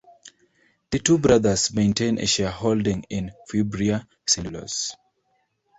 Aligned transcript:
The 0.89 0.97
two 0.97 1.19
brothers 1.19 1.71
maintain 1.71 2.17
a 2.17 2.25
shareholding 2.25 3.03
in 3.11 3.33
Fibria 3.47 4.07
Cellulose. 4.25 4.95